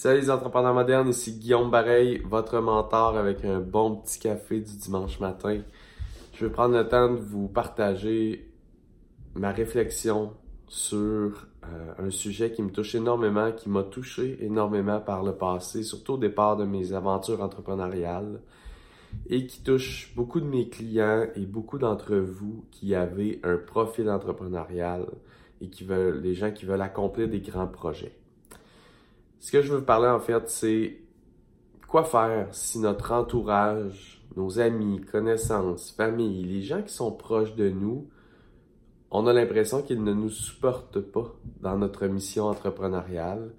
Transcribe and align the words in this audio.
Salut 0.00 0.20
les 0.20 0.30
entrepreneurs 0.30 0.74
modernes, 0.74 1.08
ici 1.08 1.32
Guillaume 1.32 1.72
Bareil, 1.72 2.22
votre 2.24 2.60
mentor 2.60 3.16
avec 3.16 3.44
un 3.44 3.58
bon 3.58 3.96
petit 3.96 4.20
café 4.20 4.60
du 4.60 4.76
dimanche 4.76 5.18
matin. 5.18 5.58
Je 6.34 6.46
vais 6.46 6.52
prendre 6.52 6.78
le 6.78 6.86
temps 6.86 7.12
de 7.12 7.18
vous 7.18 7.48
partager 7.48 8.48
ma 9.34 9.50
réflexion 9.50 10.34
sur 10.68 11.48
euh, 11.64 11.94
un 11.98 12.10
sujet 12.10 12.52
qui 12.52 12.62
me 12.62 12.70
touche 12.70 12.94
énormément, 12.94 13.50
qui 13.50 13.68
m'a 13.68 13.82
touché 13.82 14.38
énormément 14.40 15.00
par 15.00 15.24
le 15.24 15.32
passé, 15.32 15.82
surtout 15.82 16.12
au 16.12 16.18
départ 16.18 16.56
de 16.56 16.64
mes 16.64 16.92
aventures 16.92 17.42
entrepreneuriales, 17.42 18.40
et 19.28 19.48
qui 19.48 19.64
touche 19.64 20.12
beaucoup 20.14 20.38
de 20.38 20.46
mes 20.46 20.68
clients 20.68 21.26
et 21.34 21.44
beaucoup 21.44 21.78
d'entre 21.78 22.14
vous 22.14 22.64
qui 22.70 22.94
avez 22.94 23.40
un 23.42 23.56
profil 23.56 24.08
entrepreneurial 24.08 25.06
et 25.60 25.68
qui 25.68 25.82
veulent, 25.82 26.20
les 26.20 26.36
gens 26.36 26.52
qui 26.52 26.66
veulent 26.66 26.82
accomplir 26.82 27.26
des 27.26 27.40
grands 27.40 27.66
projets. 27.66 28.14
Ce 29.40 29.52
que 29.52 29.62
je 29.62 29.72
veux 29.72 29.84
parler 29.84 30.08
en 30.08 30.20
fait, 30.20 30.48
c'est 30.48 30.98
quoi 31.86 32.04
faire 32.04 32.48
si 32.52 32.78
notre 32.78 33.12
entourage, 33.12 34.22
nos 34.36 34.58
amis, 34.58 35.00
connaissances, 35.00 35.90
famille, 35.90 36.44
les 36.44 36.62
gens 36.62 36.82
qui 36.82 36.92
sont 36.92 37.12
proches 37.12 37.54
de 37.54 37.68
nous, 37.68 38.08
on 39.10 39.26
a 39.26 39.32
l'impression 39.32 39.82
qu'ils 39.82 40.02
ne 40.02 40.12
nous 40.12 40.28
supportent 40.28 41.00
pas 41.00 41.34
dans 41.60 41.78
notre 41.78 42.06
mission 42.06 42.46
entrepreneuriale, 42.46 43.54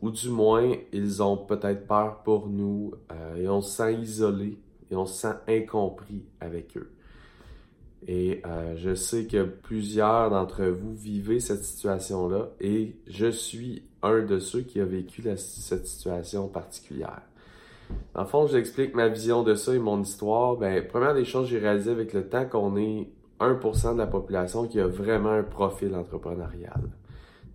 ou 0.00 0.10
du 0.10 0.30
moins 0.30 0.72
ils 0.92 1.22
ont 1.22 1.36
peut-être 1.36 1.86
peur 1.86 2.22
pour 2.22 2.48
nous 2.48 2.94
euh, 3.12 3.36
et 3.36 3.48
on 3.48 3.60
se 3.60 3.76
sent 3.76 3.94
isolé 3.94 4.58
et 4.90 4.96
on 4.96 5.06
se 5.06 5.14
sent 5.14 5.34
incompris 5.48 6.24
avec 6.40 6.76
eux. 6.76 6.90
Et 8.06 8.42
euh, 8.46 8.74
je 8.76 8.94
sais 8.94 9.26
que 9.26 9.44
plusieurs 9.44 10.30
d'entre 10.30 10.64
vous 10.64 10.94
vivez 10.94 11.40
cette 11.40 11.64
situation-là 11.64 12.50
et 12.60 12.96
je 13.06 13.30
suis 13.30 13.82
un 14.02 14.22
de 14.22 14.38
ceux 14.38 14.60
qui 14.60 14.80
a 14.80 14.84
vécu 14.84 15.22
cette 15.36 15.86
situation 15.86 16.48
particulière. 16.48 17.22
En 18.14 18.26
fond, 18.26 18.46
j'explique 18.46 18.94
ma 18.94 19.08
vision 19.08 19.42
de 19.42 19.54
ça 19.54 19.74
et 19.74 19.78
mon 19.78 20.00
histoire. 20.02 20.56
Ben, 20.56 20.86
première 20.86 21.14
des 21.14 21.24
choses, 21.24 21.48
j'ai 21.48 21.58
réalisé 21.58 21.90
avec 21.90 22.12
le 22.12 22.28
temps 22.28 22.44
qu'on 22.44 22.76
est 22.76 23.08
1% 23.40 23.94
de 23.94 23.98
la 23.98 24.06
population 24.06 24.66
qui 24.66 24.80
a 24.80 24.86
vraiment 24.86 25.30
un 25.30 25.42
profil 25.42 25.94
entrepreneurial. 25.94 26.82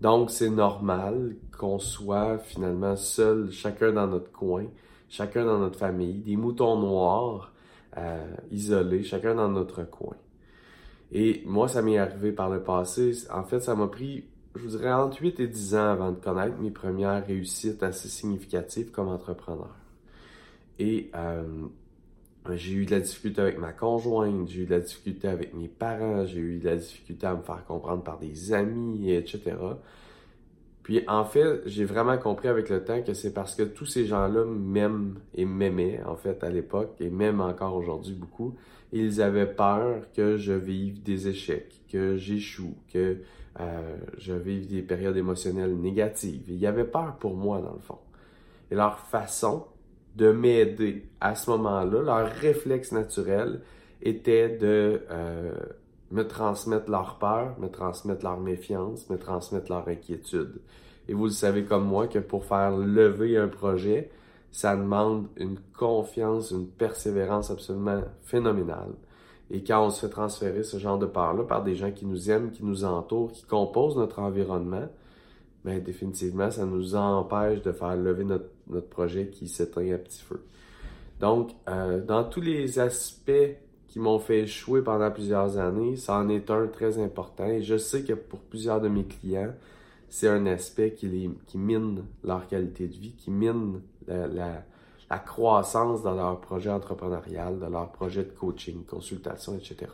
Donc, 0.01 0.31
c'est 0.31 0.49
normal 0.49 1.35
qu'on 1.57 1.77
soit 1.77 2.37
finalement 2.37 2.95
seul, 2.95 3.51
chacun 3.51 3.91
dans 3.91 4.07
notre 4.07 4.31
coin, 4.31 4.65
chacun 5.09 5.45
dans 5.45 5.59
notre 5.59 5.77
famille, 5.77 6.21
des 6.21 6.37
moutons 6.37 6.79
noirs, 6.79 7.51
euh, 7.97 8.35
isolés, 8.51 9.03
chacun 9.03 9.35
dans 9.35 9.49
notre 9.49 9.83
coin. 9.83 10.15
Et 11.11 11.41
moi, 11.45 11.67
ça 11.67 11.81
m'est 11.81 11.97
arrivé 11.97 12.31
par 12.31 12.49
le 12.49 12.61
passé. 12.61 13.13
En 13.31 13.43
fait, 13.43 13.59
ça 13.59 13.75
m'a 13.75 13.87
pris, 13.87 14.25
je 14.55 14.61
vous 14.61 14.77
dirais, 14.77 14.91
entre 14.91 15.21
8 15.21 15.39
et 15.39 15.47
10 15.47 15.75
ans 15.75 15.89
avant 15.91 16.11
de 16.11 16.17
connaître 16.17 16.57
mes 16.59 16.71
premières 16.71 17.25
réussites 17.25 17.81
assez 17.83 18.09
significatives 18.09 18.91
comme 18.91 19.07
entrepreneur. 19.07 19.75
Et 20.77 21.09
euh, 21.15 21.43
j'ai 22.55 22.73
eu 22.73 22.85
de 22.85 22.91
la 22.91 22.99
difficulté 22.99 23.41
avec 23.41 23.57
ma 23.57 23.73
conjointe, 23.73 24.47
j'ai 24.47 24.61
eu 24.61 24.65
de 24.65 24.71
la 24.71 24.79
difficulté 24.79 25.27
avec 25.27 25.53
mes 25.53 25.67
parents, 25.67 26.25
j'ai 26.25 26.39
eu 26.39 26.59
de 26.59 26.65
la 26.65 26.77
difficulté 26.77 27.27
à 27.27 27.35
me 27.35 27.41
faire 27.41 27.65
comprendre 27.65 28.03
par 28.03 28.17
des 28.17 28.53
amis, 28.53 29.11
etc. 29.11 29.55
Puis 30.89 31.03
en 31.07 31.23
fait, 31.23 31.61
j'ai 31.67 31.85
vraiment 31.85 32.17
compris 32.17 32.47
avec 32.47 32.67
le 32.67 32.83
temps 32.83 33.03
que 33.03 33.13
c'est 33.13 33.31
parce 33.31 33.53
que 33.53 33.61
tous 33.61 33.85
ces 33.85 34.07
gens-là 34.07 34.43
m'aiment 34.43 35.19
et 35.35 35.45
m'aimaient 35.45 36.01
en 36.03 36.15
fait 36.15 36.43
à 36.43 36.49
l'époque 36.49 36.95
et 36.99 37.11
m'aiment 37.11 37.41
encore 37.41 37.75
aujourd'hui 37.75 38.15
beaucoup. 38.15 38.55
Ils 38.91 39.21
avaient 39.21 39.45
peur 39.45 40.11
que 40.15 40.37
je 40.37 40.53
vive 40.53 41.03
des 41.03 41.27
échecs, 41.27 41.83
que 41.91 42.17
j'échoue, 42.17 42.75
que 42.91 43.17
euh, 43.59 43.97
je 44.17 44.33
vive 44.33 44.67
des 44.67 44.81
périodes 44.81 45.15
émotionnelles 45.15 45.75
négatives. 45.79 46.49
Ils 46.49 46.65
avaient 46.65 46.85
peur 46.85 47.17
pour 47.19 47.35
moi 47.35 47.61
dans 47.61 47.73
le 47.73 47.81
fond. 47.81 47.99
Et 48.71 48.75
leur 48.75 48.97
façon 48.97 49.67
de 50.15 50.31
m'aider 50.31 51.05
à 51.21 51.35
ce 51.35 51.51
moment-là, 51.51 52.01
leur 52.01 52.31
réflexe 52.31 52.93
naturel 52.93 53.61
était 54.01 54.57
de 54.57 55.03
euh, 55.11 55.53
me 56.11 56.27
transmettre 56.27 56.89
leur 56.89 57.17
peur, 57.19 57.55
me 57.59 57.67
transmettre 57.67 58.23
leur 58.23 58.39
méfiance, 58.39 59.09
me 59.09 59.17
transmettre 59.17 59.71
leur 59.71 59.87
inquiétude. 59.87 60.61
Et 61.07 61.13
vous 61.13 61.25
le 61.25 61.31
savez 61.31 61.63
comme 61.63 61.85
moi 61.85 62.07
que 62.07 62.19
pour 62.19 62.45
faire 62.45 62.75
lever 62.75 63.37
un 63.37 63.47
projet, 63.47 64.09
ça 64.51 64.75
demande 64.75 65.27
une 65.37 65.57
confiance, 65.77 66.51
une 66.51 66.67
persévérance 66.67 67.51
absolument 67.51 68.01
phénoménale. 68.23 68.93
Et 69.51 69.63
quand 69.63 69.85
on 69.85 69.89
se 69.89 70.01
fait 70.01 70.11
transférer 70.11 70.63
ce 70.63 70.77
genre 70.77 70.99
de 70.99 71.05
peur-là 71.05 71.43
par 71.43 71.63
des 71.63 71.75
gens 71.75 71.91
qui 71.91 72.05
nous 72.05 72.29
aiment, 72.29 72.51
qui 72.51 72.63
nous 72.63 72.85
entourent, 72.85 73.31
qui 73.31 73.43
composent 73.43 73.97
notre 73.97 74.19
environnement, 74.19 74.87
bien 75.65 75.79
définitivement, 75.79 76.51
ça 76.51 76.65
nous 76.65 76.95
empêche 76.95 77.61
de 77.61 77.71
faire 77.71 77.95
lever 77.95 78.23
notre, 78.23 78.49
notre 78.67 78.87
projet 78.87 79.27
qui 79.27 79.47
s'éteint 79.47 79.91
à 79.93 79.97
petit 79.97 80.21
feu. 80.21 80.43
Donc, 81.19 81.51
euh, 81.67 82.03
dans 82.03 82.23
tous 82.23 82.41
les 82.41 82.79
aspects 82.79 83.31
qui 83.89 83.99
m'ont 83.99 84.19
fait 84.19 84.41
échouer 84.41 84.81
pendant 84.81 85.09
plusieurs 85.11 85.57
années, 85.57 85.95
ça 85.95 86.15
en 86.15 86.29
est 86.29 86.49
un 86.51 86.67
très 86.67 86.99
important. 86.99 87.47
Et 87.47 87.63
je 87.63 87.77
sais 87.77 88.03
que 88.03 88.13
pour 88.13 88.39
plusieurs 88.39 88.79
de 88.79 88.87
mes 88.87 89.03
clients, 89.03 89.53
c'est 90.09 90.27
un 90.27 90.45
aspect 90.45 90.93
qui, 90.93 91.07
les, 91.07 91.29
qui 91.47 91.57
mine 91.57 92.03
leur 92.23 92.47
qualité 92.47 92.87
de 92.87 92.93
vie, 92.93 93.13
qui 93.17 93.31
mine 93.31 93.81
la, 94.07 94.27
la, 94.27 95.19
croissance 95.19 96.03
dans 96.03 96.15
leur 96.15 96.39
projet 96.39 96.69
entrepreneurial, 96.69 97.59
dans 97.59 97.69
leur 97.69 97.91
projet 97.91 98.23
de 98.23 98.29
coaching, 98.29 98.85
consultation, 98.85 99.55
etc. 99.55 99.91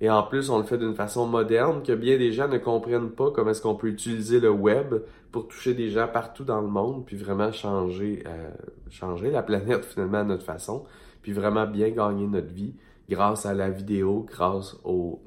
Et 0.00 0.10
en 0.10 0.22
plus, 0.24 0.50
on 0.50 0.58
le 0.58 0.64
fait 0.64 0.76
d'une 0.76 0.94
façon 0.94 1.26
moderne 1.26 1.82
que 1.82 1.92
bien 1.92 2.18
des 2.18 2.32
gens 2.32 2.48
ne 2.48 2.58
comprennent 2.58 3.10
pas 3.10 3.30
comment 3.30 3.50
est-ce 3.50 3.62
qu'on 3.62 3.76
peut 3.76 3.88
utiliser 3.88 4.40
le 4.40 4.50
web 4.50 4.96
pour 5.32 5.48
toucher 5.48 5.74
des 5.74 5.90
gens 5.90 6.08
partout 6.08 6.44
dans 6.44 6.60
le 6.60 6.68
monde, 6.68 7.04
puis 7.06 7.16
vraiment 7.16 7.52
changer, 7.52 8.22
euh, 8.26 8.50
changer 8.90 9.30
la 9.30 9.42
planète 9.42 9.84
finalement 9.94 10.18
à 10.18 10.24
notre 10.24 10.44
façon, 10.44 10.84
puis 11.22 11.32
vraiment 11.32 11.66
bien 11.66 11.90
gagner 11.90 12.26
notre 12.26 12.52
vie 12.52 12.74
grâce 13.08 13.46
à 13.46 13.54
la 13.54 13.70
vidéo, 13.70 14.26
grâce 14.28 14.76
aux, 14.84 15.20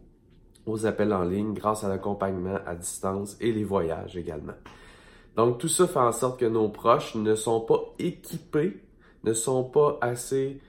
appels 0.86 1.14
en 1.14 1.24
ligne, 1.24 1.54
grâce 1.54 1.84
à 1.84 1.90
l'accompagnement 1.90 2.60
à 2.66 2.76
distance 2.76 3.36
et 3.40 3.52
les 3.52 3.64
voyages 3.64 4.16
également. 4.16 4.54
Donc 5.36 5.58
tout 5.58 5.68
ça 5.68 5.88
fait 5.88 6.00
en 6.00 6.12
sorte 6.12 6.40
que 6.40 6.46
nos 6.46 6.70
proches 6.70 7.16
ne 7.16 7.34
sont 7.36 7.62
pas 7.62 7.82
équipés, 7.98 8.84
ne 9.24 9.34
sont 9.34 9.64
pas 9.64 9.98
assez 10.02 10.62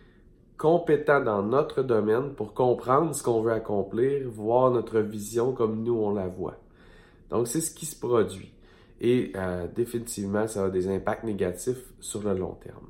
compétents 0.57 1.21
dans 1.21 1.43
notre 1.43 1.83
domaine 1.83 2.35
pour 2.35 2.55
comprendre 2.55 3.15
ce 3.15 3.23
qu'on 3.23 3.43
veut 3.43 3.53
accomplir, 3.53 4.29
voir 4.31 4.71
notre 4.71 5.01
vision 5.01 5.53
comme 5.53 5.83
nous 5.83 5.97
on 5.97 6.15
la 6.15 6.29
voit. 6.29 6.57
Donc 7.31 7.47
c'est 7.47 7.61
ce 7.61 7.75
qui 7.75 7.87
se 7.87 7.99
produit. 7.99 8.53
Et 9.01 9.33
euh, 9.37 9.67
définitivement, 9.75 10.47
ça 10.47 10.65
a 10.65 10.71
des 10.71 10.89
impacts 10.89 11.25
négatifs 11.25 11.93
sur 12.01 12.23
le 12.23 12.35
long 12.35 12.57
terme. 12.63 12.87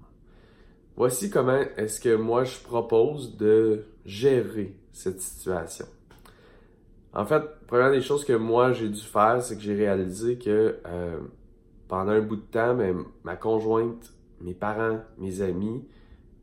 Voici 1.00 1.30
comment 1.30 1.62
est-ce 1.78 1.98
que 1.98 2.14
moi 2.14 2.44
je 2.44 2.58
propose 2.58 3.34
de 3.38 3.86
gérer 4.04 4.76
cette 4.92 5.22
situation. 5.22 5.86
En 7.14 7.24
fait, 7.24 7.42
première 7.66 7.90
des 7.90 8.02
choses 8.02 8.22
que 8.22 8.34
moi 8.34 8.74
j'ai 8.74 8.90
dû 8.90 9.00
faire, 9.00 9.40
c'est 9.40 9.56
que 9.56 9.62
j'ai 9.62 9.74
réalisé 9.74 10.36
que 10.36 10.76
euh, 10.86 11.18
pendant 11.88 12.12
un 12.12 12.20
bout 12.20 12.36
de 12.36 12.42
temps, 12.42 12.74
ben, 12.74 12.98
ma 13.24 13.34
conjointe, 13.34 14.12
mes 14.42 14.52
parents, 14.52 14.98
mes 15.16 15.40
amis, 15.40 15.82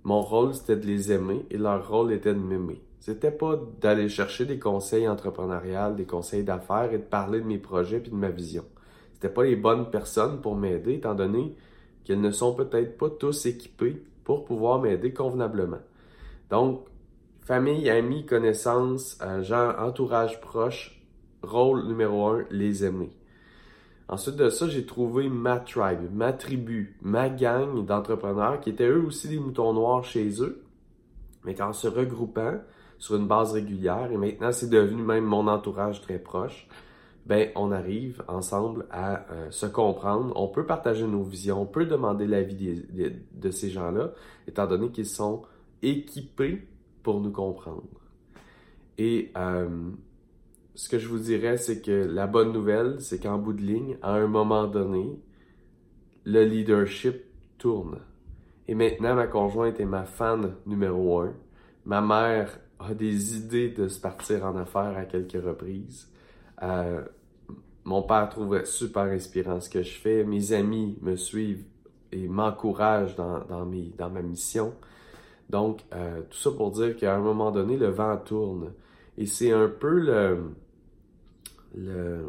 mon 0.03 0.22
rôle 0.22 0.56
c'était 0.56 0.75
de 0.75 0.88
les 0.88 1.12
aimer 1.12 1.46
et 1.51 1.57
leur 1.59 1.88
rôle 1.88 2.12
était 2.12 2.34
de 2.34 2.40
m'aimer. 2.40 2.81
C'était 3.00 3.29
pas 3.29 3.59
d'aller 3.79 4.09
chercher 4.09 4.46
des 4.46 4.57
conseils 4.57 5.07
entrepreneuriaux, 5.07 5.94
des 5.94 6.06
conseils 6.06 6.44
d'affaires 6.44 6.91
et 6.91 6.97
de 6.97 7.03
parler 7.03 7.41
de 7.41 7.46
mes 7.46 7.59
projets 7.59 8.00
puis 8.00 8.09
de 8.09 8.16
ma 8.16 8.31
vision. 8.31 8.66
C'était 9.13 9.29
pas 9.29 9.44
les 9.44 9.56
bonnes 9.56 9.91
personnes 9.91 10.41
pour 10.41 10.56
m'aider, 10.56 10.96
étant 10.96 11.13
donné 11.13 11.56
qu'elles 12.03 12.22
ne 12.22 12.31
sont 12.31 12.56
peut-être 12.56 12.97
pas 12.97 13.12
tous 13.12 13.46
équipées 13.46 14.01
pour 14.27 14.43
pouvoir 14.43 14.81
m'aider 14.81 15.13
convenablement. 15.13 15.79
Donc, 16.49 16.85
famille, 17.39 17.89
amis, 17.89 18.25
connaissances, 18.25 19.17
euh, 19.21 19.41
gens, 19.41 19.71
entourage 19.79 20.41
proche, 20.41 21.01
rôle 21.43 21.88
numéro 21.88 22.27
un, 22.27 22.43
les 22.51 22.83
aimer. 22.83 23.09
Ensuite 24.09 24.35
de 24.35 24.49
ça, 24.49 24.67
j'ai 24.67 24.85
trouvé 24.85 25.29
ma 25.29 25.61
tribe, 25.61 26.13
ma 26.13 26.33
tribu, 26.33 26.97
ma 27.01 27.29
gang 27.29 27.85
d'entrepreneurs 27.85 28.59
qui 28.59 28.72
étaient 28.72 28.90
eux 28.90 29.05
aussi 29.07 29.29
des 29.29 29.40
moutons 29.40 29.72
noirs 29.72 30.03
chez 30.03 30.43
eux, 30.43 30.61
mais 31.46 31.55
qu'en 31.55 31.72
se 31.72 31.87
regroupant 31.87 32.55
sur 32.97 33.16
une 33.16 33.28
base 33.28 33.53
régulière, 33.53 34.11
et 34.11 34.17
maintenant 34.17 34.52
c'est 34.52 34.69
devenu 34.69 35.03
même 35.03 35.23
mon 35.23 35.47
entourage 35.47 36.02
très 36.02 36.19
proche, 36.19 36.67
ben 37.28 37.50
on 37.56 37.72
arrive 37.72 38.24
ensemble 38.29 38.85
à 38.90 39.29
euh, 39.32 39.52
se 39.52 39.66
comprendre, 39.66 40.32
on 40.38 40.47
peut 40.47 40.66
partager 40.66 41.06
nos 41.06 41.24
visions, 41.24 41.62
on 41.62 41.66
peut 41.66 41.85
demander 41.85 42.26
l'avis 42.26 42.85
de 43.34 43.52
ces 43.52 43.70
gens-là, 43.70 44.12
étant 44.47 44.66
donné 44.66 44.90
qu'ils 44.90 45.08
sont 45.08 45.41
équipés 45.82 46.66
pour 47.03 47.20
nous 47.20 47.32
comprendre. 47.32 47.84
Et 48.97 49.32
euh, 49.38 49.68
ce 50.74 50.88
que 50.88 51.00
je 51.00 51.08
vous 51.08 51.20
dirais, 51.20 51.58
c'est 51.58 51.82
que 51.82 51.91
la 51.91 52.28
bonne 52.28 52.53
nouvelle, 52.53 53.02
c'est 53.02 53.20
qu'en 53.20 53.38
bout 53.38 53.53
de 53.53 53.62
ligne, 53.62 53.97
à 54.02 54.14
un 54.14 54.28
moment 54.28 54.66
donné, 54.66 55.20
le 56.24 56.46
leadership 56.46 57.24
tourne. 57.58 58.00
Et 58.70 58.76
maintenant, 58.76 59.16
ma 59.16 59.28
conjointe 59.28 59.79
est 59.79 59.85
ma 59.85 60.06
fan 60.06 60.56
numéro 60.66 61.20
un. 61.20 61.34
Ma 61.85 62.02
mère 62.02 62.59
a 62.79 62.94
des 62.94 63.38
idées 63.38 63.70
de 63.70 63.88
se 63.88 64.00
partir 64.00 64.46
en 64.46 64.56
affaires 64.56 64.97
à 64.97 65.06
quelques 65.06 65.44
reprises. 65.44 66.09
Euh, 66.63 67.03
mon 67.83 68.01
père 68.01 68.27
trouve 68.29 68.63
super 68.65 69.03
inspirant 69.03 69.59
ce 69.59 69.69
que 69.69 69.83
je 69.83 69.97
fais. 69.97 70.23
Mes 70.23 70.53
amis 70.53 70.97
me 71.01 71.15
suivent 71.15 71.63
et 72.11 72.27
m'encouragent 72.27 73.15
dans, 73.15 73.39
dans, 73.45 73.65
mes, 73.65 73.93
dans 73.97 74.09
ma 74.09 74.21
mission. 74.21 74.73
Donc, 75.49 75.81
euh, 75.93 76.21
tout 76.29 76.37
ça 76.37 76.51
pour 76.51 76.71
dire 76.71 76.95
qu'à 76.95 77.15
un 77.15 77.19
moment 77.19 77.51
donné, 77.51 77.77
le 77.77 77.87
vent 77.87 78.17
tourne. 78.17 78.73
Et 79.17 79.25
c'est 79.25 79.51
un 79.51 79.69
peu 79.69 79.99
le, 79.99 80.51
le 81.75 82.25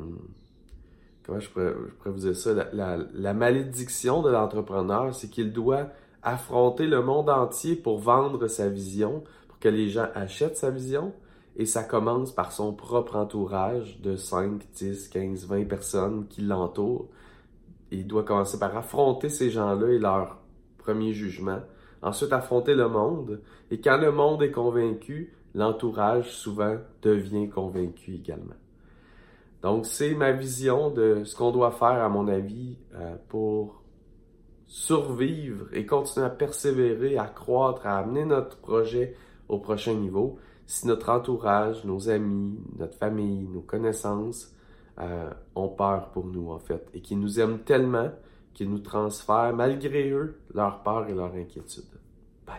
comment 1.28 1.40
je 1.40 1.50
pourrais, 1.50 1.75
vous 2.06 2.20
dire 2.20 2.34
ça, 2.34 2.54
la, 2.72 3.34
malédiction 3.34 4.22
de 4.22 4.30
l'entrepreneur, 4.30 5.14
c'est 5.14 5.28
qu'il 5.28 5.52
doit 5.52 5.88
affronter 6.22 6.86
le 6.86 7.02
monde 7.02 7.28
entier 7.28 7.76
pour 7.76 7.98
vendre 7.98 8.48
sa 8.48 8.70
vision, 8.70 9.22
pour 9.46 9.58
que 9.58 9.69
les 9.69 9.90
gens 9.90 10.08
achètent 10.14 10.56
sa 10.56 10.70
vision. 10.70 11.12
Et 11.58 11.66
ça 11.66 11.82
commence 11.82 12.32
par 12.32 12.52
son 12.52 12.72
propre 12.72 13.16
entourage 13.16 14.00
de 14.00 14.14
5, 14.14 14.62
10, 14.75 15.08
15, 15.08 15.46
20 15.46 15.64
personnes 15.64 16.26
qui 16.28 16.40
l'entourent. 16.40 17.08
Il 17.90 18.06
doit 18.06 18.22
commencer 18.22 18.58
par 18.58 18.76
affronter 18.76 19.28
ces 19.28 19.50
gens-là 19.50 19.88
et 19.88 19.99
leur 19.99 20.38
premier 20.78 21.12
jugement. 21.12 21.58
Ensuite, 22.00 22.32
affronter 22.32 22.75
le 22.75 22.88
monde. 22.88 23.40
Et 23.72 23.81
quand 23.81 23.99
le 23.99 24.12
monde 24.12 24.43
est 24.44 24.52
convaincu, 24.52 25.34
l'entourage 25.55 26.31
souvent 26.31 26.76
devient 27.02 27.49
convaincu 27.49 28.14
également. 28.14 28.54
Donc, 29.62 29.87
c'est 29.87 30.14
ma 30.14 30.31
vision 30.31 30.90
de 30.90 31.25
ce 31.25 31.34
qu'on 31.34 31.50
doit 31.50 31.72
faire, 31.72 32.04
à 32.04 32.08
mon 32.08 32.28
avis, 32.28 32.76
euh, 32.94 33.16
pour 33.28 33.82
survivre 34.69 35.66
et 35.72 35.87
continuer 35.87 36.26
à 36.26 36.31
persévérer, 36.31 37.19
à 37.19 37.26
croître, 37.26 37.87
à 37.87 37.99
amener 37.99 38.25
notre 38.25 38.58
projet 38.58 39.16
au 39.49 39.58
prochain 39.58 39.94
niveau 39.94 40.38
si 40.69 40.87
notre 40.87 41.09
entourage, 41.09 41.82
nos 41.85 42.11
amis, 42.11 42.61
notre 42.79 42.97
famille, 42.97 43.49
nos 43.49 43.62
connaissances 43.62 44.55
euh, 45.00 45.31
ont 45.56 45.69
peur 45.69 46.11
pour 46.11 46.26
nous 46.26 46.50
en 46.50 46.59
fait 46.59 46.87
et 46.93 47.00
qui 47.00 47.17
nous 47.17 47.41
aiment 47.41 47.61
tellement 47.61 48.11
qu'ils 48.53 48.70
nous 48.70 48.81
transfèrent 48.81 49.55
malgré 49.55 50.11
eux 50.11 50.38
leur 50.55 50.82
peur 50.82 51.09
et 51.09 51.15
leur 51.15 51.32
inquiétude. 51.35 51.85
Bye. 52.47 52.59